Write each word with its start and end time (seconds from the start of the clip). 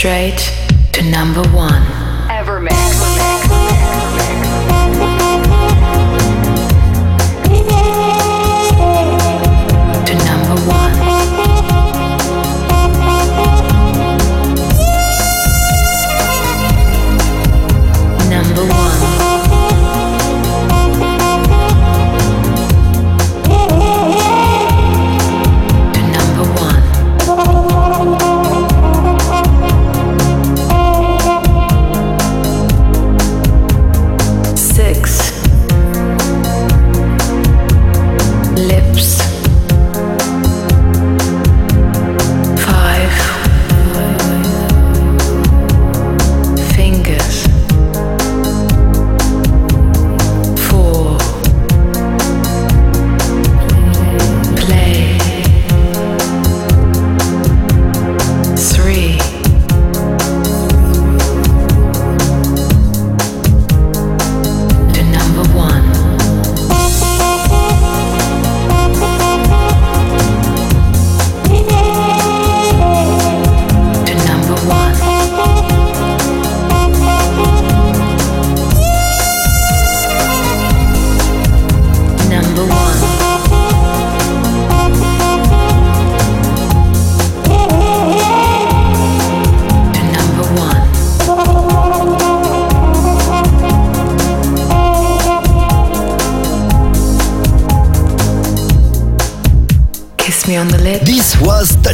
Straight 0.00 0.40
to 0.92 1.02
number 1.10 1.42
one. 1.50 1.69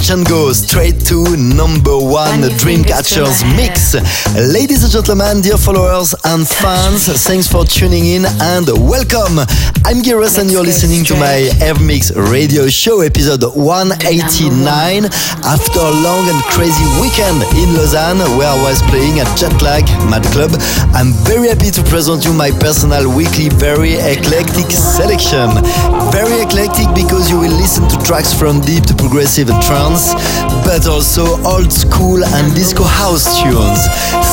Touch 0.06 0.18
and 0.18 0.28
Go, 0.28 0.52
straight 0.52 1.00
to 1.06 1.36
number 1.36 1.98
one 1.98 2.42
Dreamcatchers 2.66 3.46
mix. 3.54 3.94
Ladies 4.34 4.82
and 4.82 4.90
gentlemen, 4.90 5.40
dear 5.40 5.56
followers 5.56 6.16
and 6.24 6.42
fans, 6.42 7.06
thanks 7.22 7.46
for 7.46 7.64
tuning 7.64 8.06
in 8.06 8.26
and 8.26 8.66
welcome. 8.90 9.38
I'm 9.86 10.02
Giros 10.02 10.36
and 10.42 10.50
you're 10.50 10.66
listening 10.66 11.04
to 11.04 11.14
my. 11.14 11.46
Evermix 11.62 12.10
radio 12.10 12.66
show, 12.66 13.02
episode 13.02 13.44
189. 13.54 15.06
After 15.46 15.78
a 15.78 15.94
long 16.02 16.26
and 16.26 16.42
crazy 16.50 16.82
weekend 16.98 17.38
in 17.54 17.70
Lausanne, 17.78 18.18
where 18.34 18.50
I 18.50 18.58
was 18.66 18.82
playing 18.90 19.20
at 19.22 19.30
Jetlag 19.38 19.86
Mad 20.10 20.26
Club, 20.34 20.50
I'm 20.90 21.14
very 21.22 21.46
happy 21.46 21.70
to 21.70 21.82
present 21.86 22.24
you 22.24 22.32
my 22.34 22.50
personal 22.50 23.06
weekly, 23.06 23.48
very 23.48 23.94
eclectic 23.94 24.74
selection. 24.74 25.54
Very 26.10 26.42
eclectic 26.42 26.90
because 26.98 27.30
you 27.30 27.38
will 27.38 27.54
listen 27.54 27.86
to 27.86 27.96
tracks 28.02 28.34
from 28.34 28.58
deep 28.62 28.82
to 28.90 28.94
progressive 28.94 29.50
and 29.50 29.62
trance, 29.62 30.18
but 30.66 30.82
also 30.90 31.38
old 31.46 31.70
school 31.70 32.24
and 32.24 32.55
disco 32.56 32.84
house 32.84 33.36
tunes. 33.42 33.84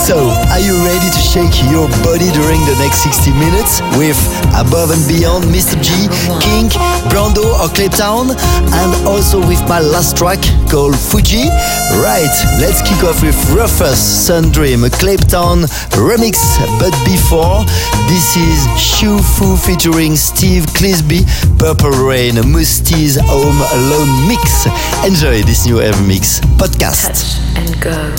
So, 0.07 0.15
are 0.47 0.63
you 0.63 0.79
ready 0.87 1.09
to 1.11 1.19
shake 1.19 1.51
your 1.67 1.91
body 2.07 2.31
during 2.31 2.63
the 2.63 2.75
next 2.79 3.03
60 3.03 3.31
minutes 3.35 3.83
with 3.99 4.15
Above 4.55 4.95
and 4.95 5.03
Beyond, 5.11 5.43
Mr. 5.51 5.75
G, 5.83 6.07
King, 6.39 6.71
Brando 7.11 7.43
or 7.59 7.67
Claptone, 7.75 8.31
and 8.31 9.07
also 9.07 9.39
with 9.39 9.59
my 9.67 9.81
last 9.81 10.15
track 10.15 10.39
called 10.71 10.97
Fuji? 10.97 11.51
Right, 11.99 12.31
let's 12.63 12.79
kick 12.81 13.03
off 13.03 13.21
with 13.21 13.35
Rufus 13.51 13.99
Sundream, 13.99 14.87
a 14.87 14.89
Claptone 14.89 15.67
remix, 15.99 16.39
but 16.79 16.95
before, 17.03 17.67
this 18.07 18.37
is 18.39 18.63
Shu 18.79 19.19
Fu 19.19 19.57
featuring 19.57 20.15
Steve 20.15 20.63
Clisby, 20.71 21.27
Purple 21.59 21.91
Rain, 21.91 22.35
Musty's 22.35 23.19
Home 23.19 23.59
Alone 23.75 24.27
mix. 24.29 24.65
Enjoy 25.05 25.43
this 25.43 25.65
new 25.65 25.81
Ever 25.81 26.01
Mix 26.03 26.39
podcast. 26.55 27.07
Touch 27.07 27.43
and 27.55 27.81
go 27.81 28.12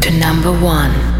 to 0.00 0.10
number 0.18 0.52
one. 0.52 1.17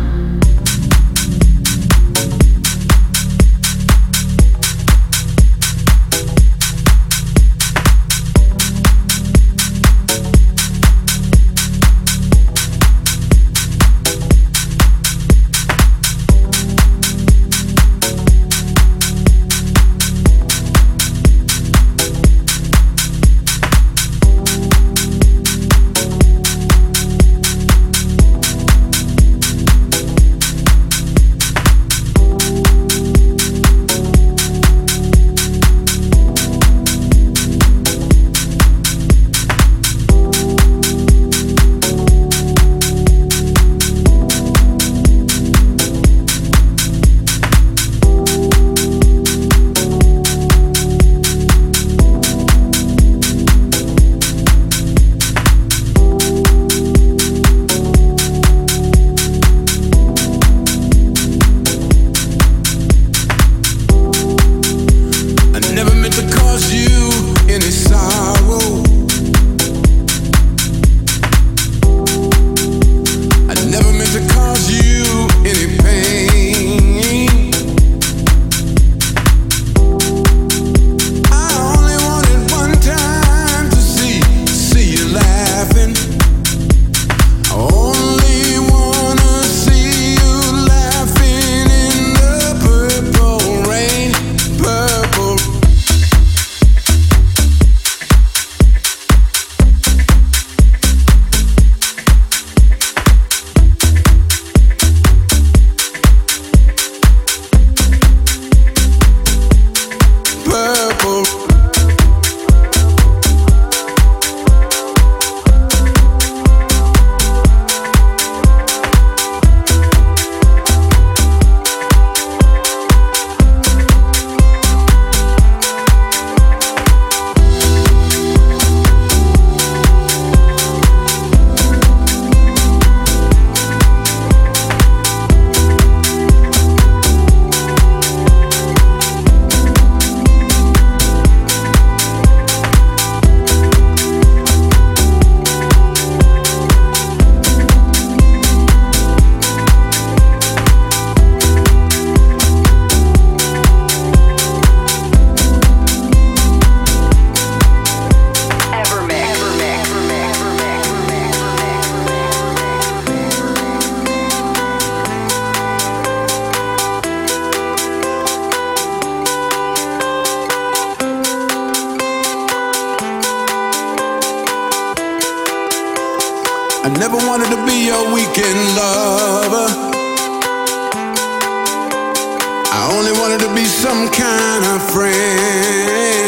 Be 183.58 183.64
some 183.64 184.08
kind 184.10 184.64
of 184.64 184.80
friend. 184.92 186.27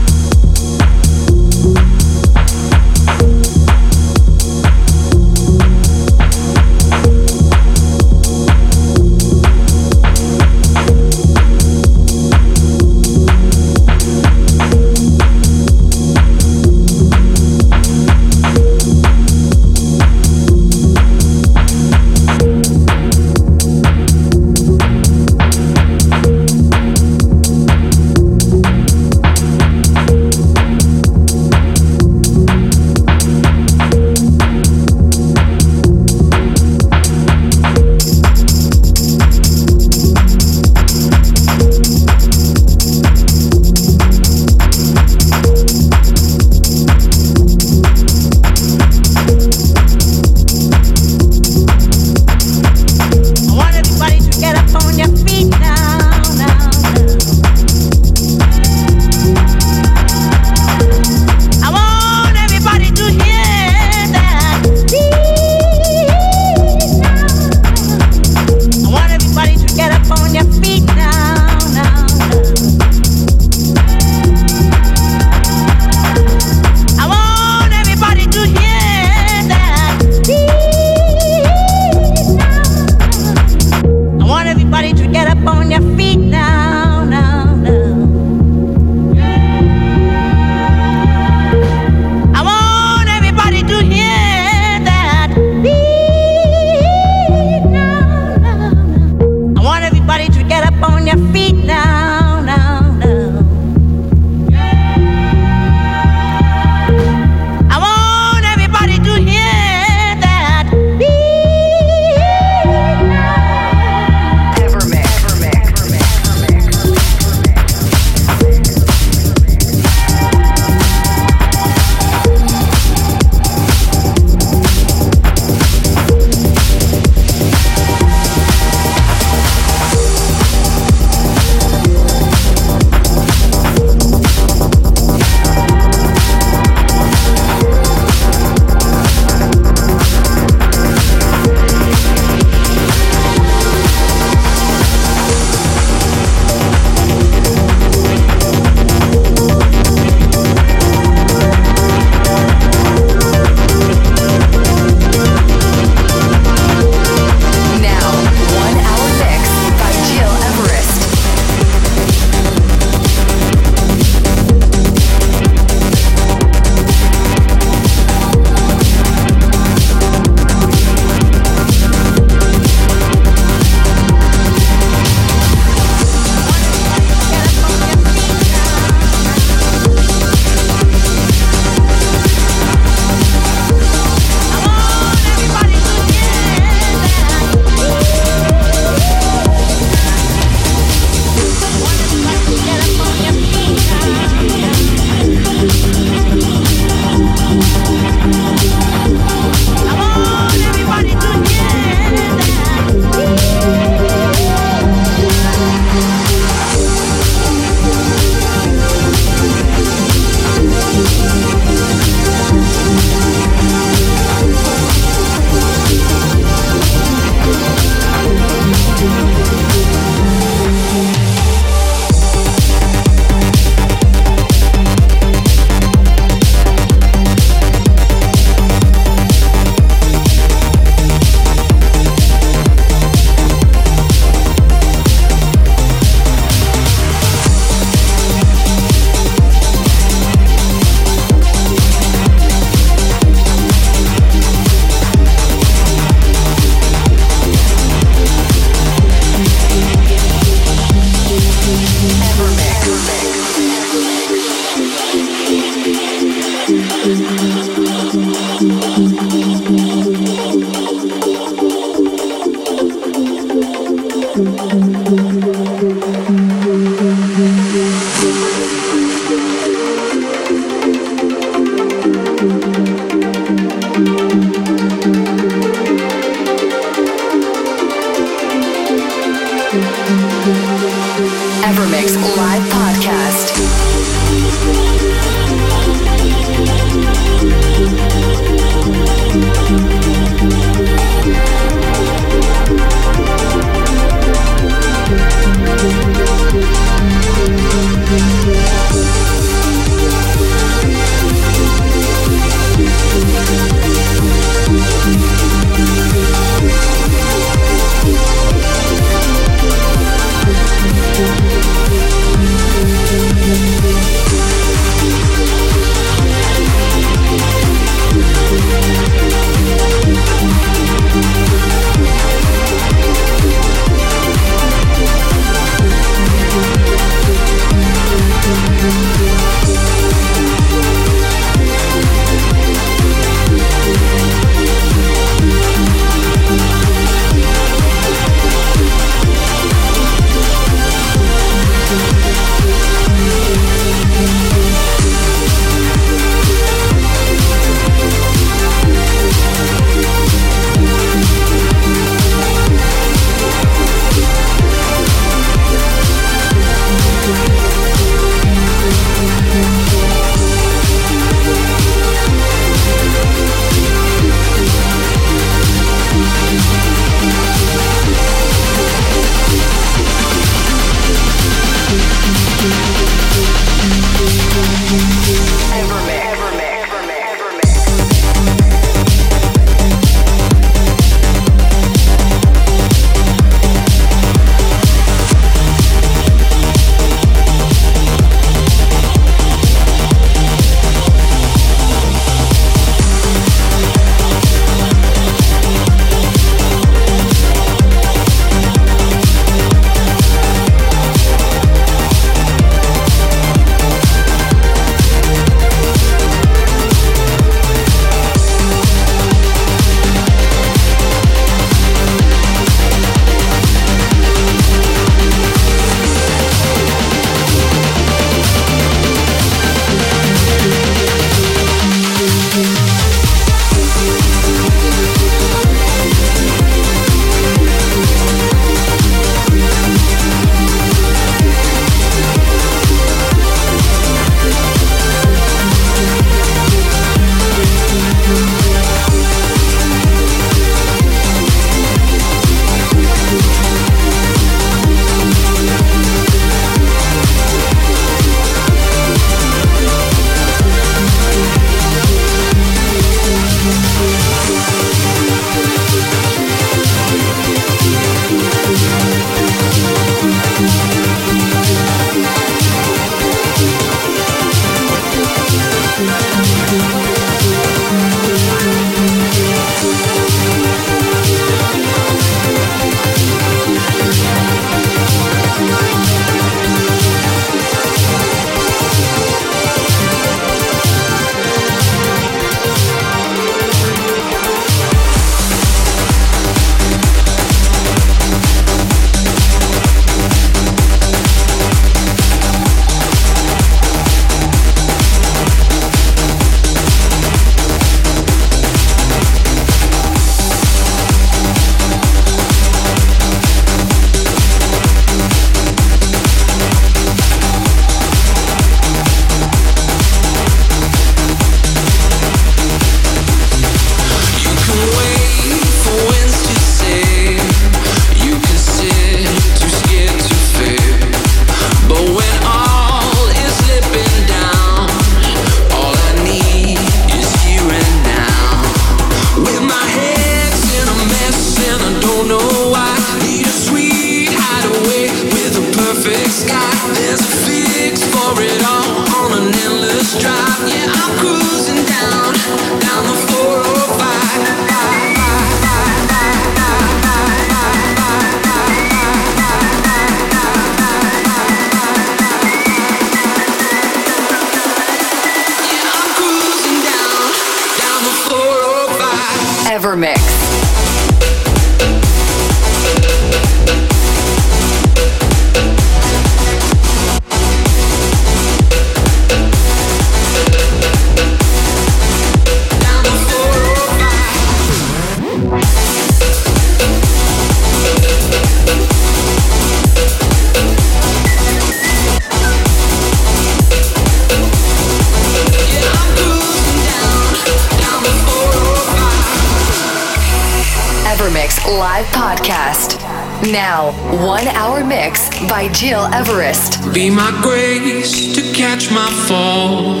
Now, 593.76 593.92
one 594.24 594.48
hour 594.48 594.82
mix 594.82 595.28
by 595.52 595.68
Gil 595.68 596.08
Everest. 596.20 596.94
Be 596.94 597.10
my 597.10 597.30
grace 597.42 598.34
to 598.34 598.40
catch 598.54 598.90
my 598.90 599.10
fall. 599.28 600.00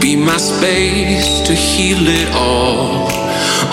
Be 0.00 0.14
my 0.14 0.36
space 0.36 1.40
to 1.40 1.52
heal 1.52 2.06
it 2.06 2.28
all. 2.32 3.10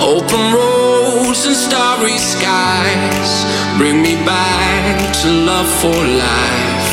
Open 0.01 0.41
roads 0.57 1.45
and 1.45 1.55
starry 1.55 2.17
skies. 2.17 3.29
Bring 3.77 4.01
me 4.01 4.15
back 4.25 5.13
to 5.21 5.27
love 5.29 5.69
for 5.81 5.99
life. 6.27 6.89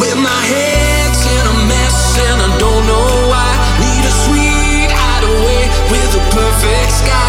With 0.00 0.16
my 0.16 0.40
head's 0.52 1.22
in 1.36 1.44
a 1.54 1.56
mess 1.68 2.16
and 2.28 2.38
I 2.48 2.50
don't 2.64 2.84
know 2.92 3.10
why. 3.28 3.50
Need 3.84 4.04
a 4.08 4.14
sweet 4.24 4.88
hideaway 4.88 5.64
with 5.92 6.10
a 6.16 6.24
perfect 6.32 6.92
sky. 6.92 7.23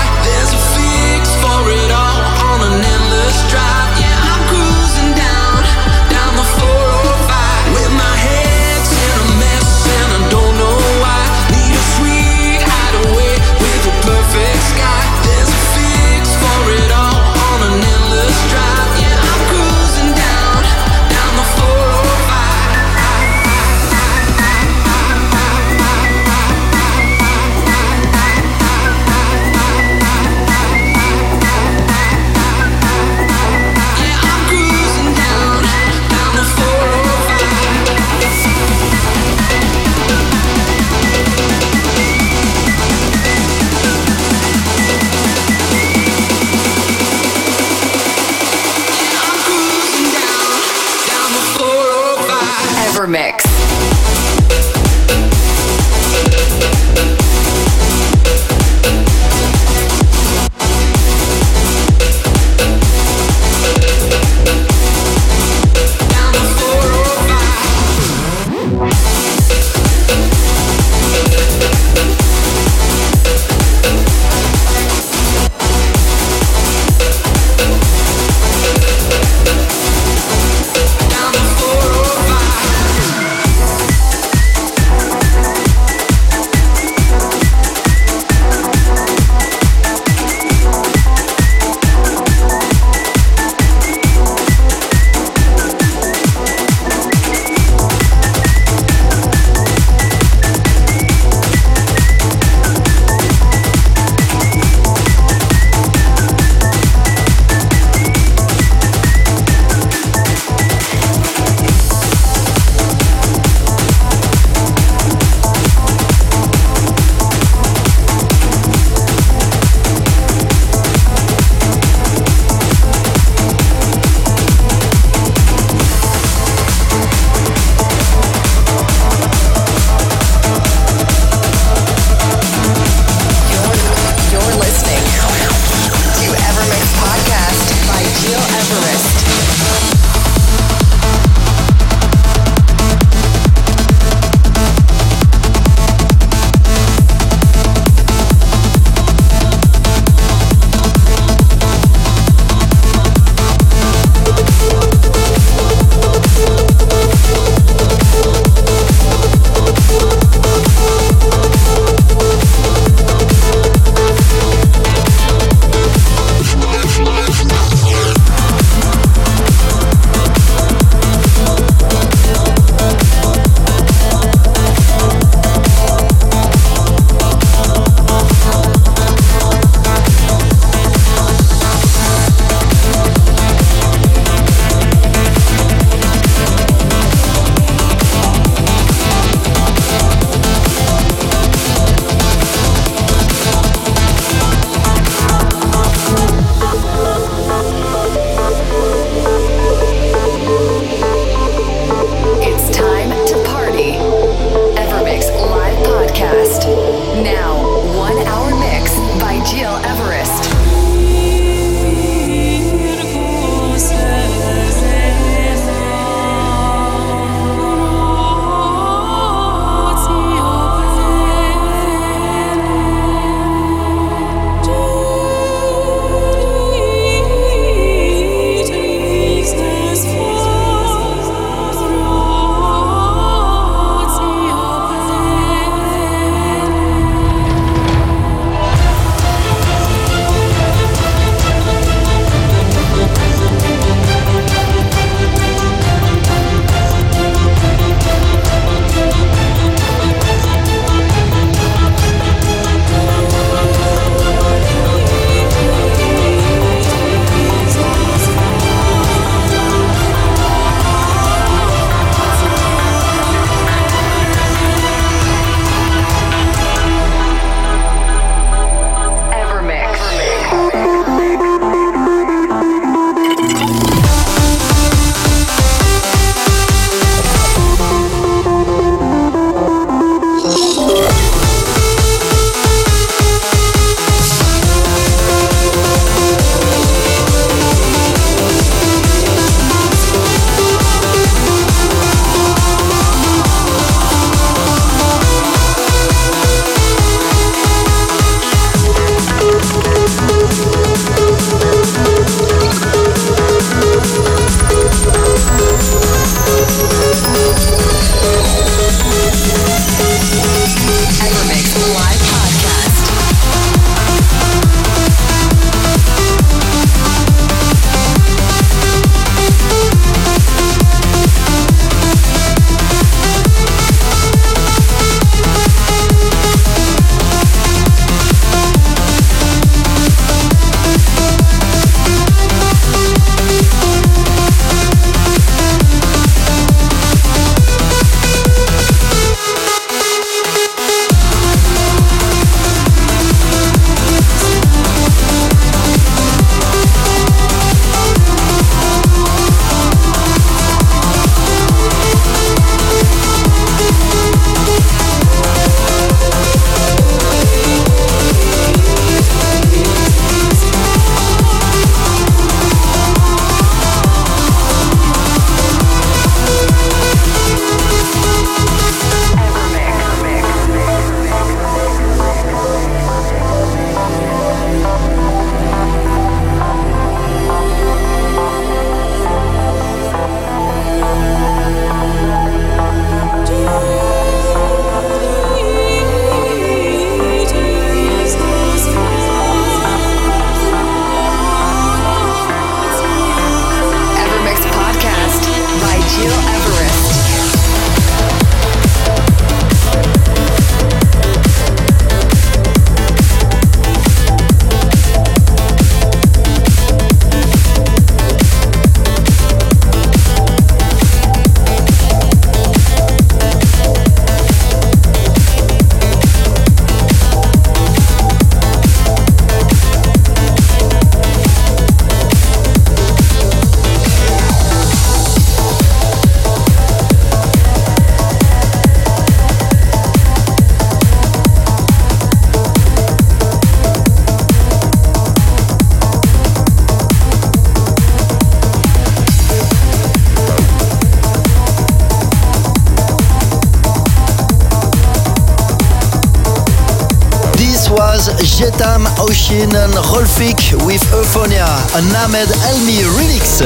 Was 448.42 448.55
Jetam 448.56 449.04
Oshin 449.20 449.68
and 449.76 449.92
Rolfik 450.16 450.72
with 450.88 451.04
Euphonia, 451.12 451.68
an 451.92 452.08
Ahmed 452.16 452.48
Elmi 452.72 453.04
remix. 453.20 453.60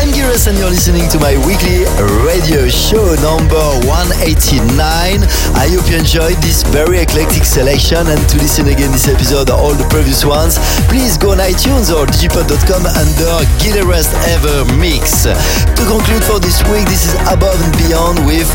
I'm 0.00 0.08
Gires 0.16 0.48
and 0.48 0.56
you're 0.56 0.72
listening 0.72 1.10
to 1.12 1.20
my 1.20 1.36
weekly 1.44 1.84
radio 2.24 2.64
show 2.72 3.04
number 3.20 3.60
189. 3.84 4.64
I 5.60 5.68
hope 5.68 5.84
you 5.92 6.00
enjoyed 6.00 6.40
this 6.40 6.64
very 6.72 7.04
eclectic 7.04 7.44
selection 7.44 8.00
and 8.08 8.16
to 8.32 8.36
listen 8.40 8.72
again 8.72 8.92
this 8.96 9.12
episode 9.12 9.50
or 9.52 9.60
all 9.60 9.76
the 9.76 9.84
previous 9.92 10.24
ones, 10.24 10.56
please 10.88 11.20
go 11.20 11.36
on 11.36 11.38
iTunes 11.44 11.92
or 11.92 12.08
digipod.com 12.08 12.88
under 12.96 13.44
Gilles 13.60 14.08
Ever 14.24 14.64
Mix. 14.80 15.28
To 15.28 15.82
conclude 15.84 16.24
for 16.24 16.40
this 16.40 16.64
week, 16.72 16.88
this 16.88 17.12
is 17.12 17.14
Above 17.28 17.60
and 17.60 17.76
Beyond 17.76 18.24
with 18.24 18.48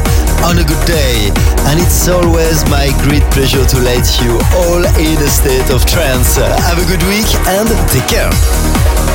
On 0.49 0.57
a 0.57 0.65
Good 0.65 0.81
Day. 0.89 1.29
And 1.69 1.77
it's 1.77 2.09
always 2.09 2.65
my 2.73 2.89
great 3.05 3.25
pleasure 3.29 3.61
to 3.61 3.77
let 3.85 4.05
you 4.25 4.33
all 4.65 4.81
in 4.97 5.17
a 5.21 5.29
state 5.29 5.69
of 5.69 5.74
trance. 5.83 6.35
Have 6.37 6.77
a 6.77 6.85
good 6.85 7.03
week 7.03 7.25
and 7.47 7.67
take 7.89 8.07
care. 8.07 9.14